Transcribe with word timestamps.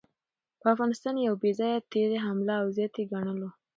په 0.61 0.67
افغانستان 0.73 1.15
يو 1.27 1.33
بې 1.41 1.51
ځايه 1.59 1.79
تېرے، 1.91 2.17
حمله 2.25 2.55
او 2.61 2.67
زياتے 2.75 3.01
ګڼلو 3.11 3.49